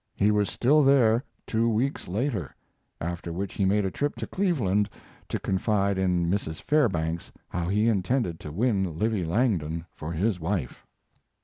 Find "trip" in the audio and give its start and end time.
3.91-4.15